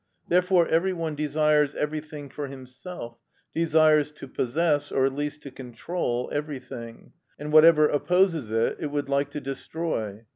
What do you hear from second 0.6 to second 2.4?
every one desires everything